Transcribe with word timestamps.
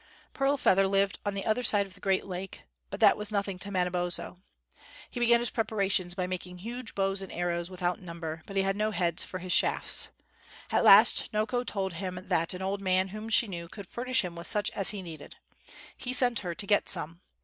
Pearl 0.33 0.57
Feather 0.57 0.87
lived 0.87 1.19
on 1.27 1.35
the 1.35 1.45
other 1.45 1.61
side 1.61 1.85
of 1.85 1.93
the 1.93 1.99
great 1.99 2.25
lake, 2.25 2.63
but 2.89 2.99
that 3.01 3.17
was 3.17 3.31
nothing 3.31 3.59
to 3.59 3.69
Manabozho. 3.69 4.39
He 5.11 5.19
began 5.19 5.39
his 5.41 5.51
preparations 5.51 6.15
by 6.15 6.25
making 6.25 6.57
huge 6.57 6.95
bows 6.95 7.21
and 7.21 7.31
arrows 7.31 7.69
without 7.69 8.01
number; 8.01 8.41
but 8.47 8.55
he 8.55 8.63
had 8.63 8.75
no 8.75 8.89
heads 8.89 9.23
for 9.23 9.37
his 9.37 9.53
shafts. 9.53 10.09
At 10.71 10.83
last 10.83 11.29
Noko 11.31 11.63
told 11.63 11.93
him 11.93 12.19
that 12.29 12.55
an 12.55 12.63
old 12.63 12.81
man, 12.81 13.09
whom 13.09 13.29
she 13.29 13.47
knew, 13.47 13.67
could 13.67 13.85
furnish 13.87 14.25
him 14.25 14.35
with 14.35 14.47
such 14.47 14.71
as 14.71 14.89
he 14.89 15.03
needed. 15.03 15.35
He 15.95 16.13
sent 16.13 16.39
her 16.39 16.55
to 16.55 16.65
get 16.65 16.89
some. 16.89 17.21